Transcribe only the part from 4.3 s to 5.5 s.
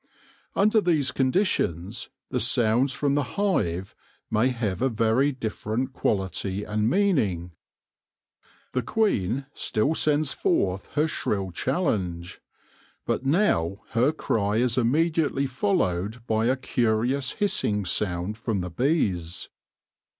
may have a very